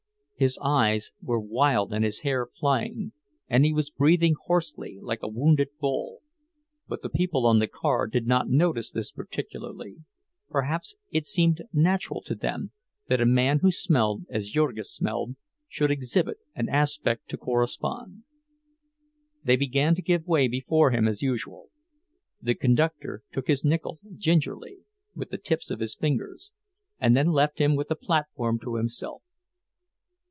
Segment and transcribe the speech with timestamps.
[0.35, 3.11] His eyes were wild and his hair flying,
[3.47, 6.23] and he was breathing hoarsely, like a wounded bull;
[6.87, 12.33] but the people on the car did not notice this particularly—perhaps it seemed natural to
[12.33, 12.71] them
[13.07, 15.35] that a man who smelled as Jurgis smelled
[15.69, 18.23] should exhibit an aspect to correspond.
[19.43, 21.69] They began to give way before him as usual.
[22.41, 24.79] The conductor took his nickel gingerly,
[25.13, 26.51] with the tips of his fingers,
[26.99, 29.21] and then left him with the platform to himself.